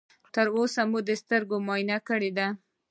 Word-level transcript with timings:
تر 0.33 0.47
اوسه 0.57 0.81
مو 0.89 0.99
د 1.07 1.11
سترګو 1.21 1.55
معاینه 1.67 1.97
کړې 2.07 2.31
ده؟ 2.37 2.47